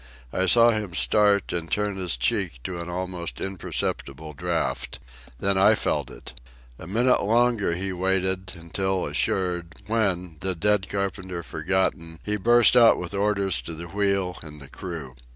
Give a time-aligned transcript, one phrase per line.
[0.33, 4.97] I saw him start and turn his cheek to the almost imperceptible draught.
[5.39, 6.33] Then I felt it.
[6.79, 12.97] A minute longer he waited, until assured, when, the dead carpenter forgotten, he burst out
[12.97, 15.15] with orders to the wheel and the crew.